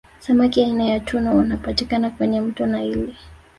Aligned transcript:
Samaki 0.19 0.63
aina 0.63 0.83
ya 0.83 0.99
tuna 0.99 1.31
wanapatikana 1.31 2.09
kwenye 2.09 2.41
mto 2.41 2.65
naili 2.65 3.17